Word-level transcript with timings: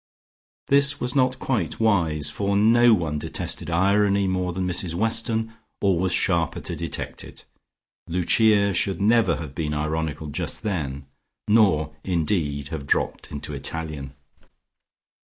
This 0.69 0.99
was 0.99 1.13
not 1.13 1.37
quite 1.37 1.79
wise, 1.79 2.31
for 2.31 2.57
no 2.57 2.91
one 2.91 3.19
detested 3.19 3.69
irony 3.69 4.27
more 4.27 4.51
than 4.51 4.65
Mrs 4.67 4.95
Weston, 4.95 5.53
or 5.79 5.99
was 5.99 6.11
sharper 6.11 6.59
to 6.59 6.75
detect 6.75 7.23
it. 7.23 7.45
Lucia 8.07 8.73
should 8.73 8.99
never 8.99 9.35
have 9.35 9.53
been 9.53 9.75
ironical 9.75 10.25
just 10.31 10.63
then, 10.63 11.05
nor 11.47 11.95
indeed 12.03 12.69
have 12.69 12.87
dropped 12.87 13.29
into 13.31 13.53
Italian. 13.53 14.15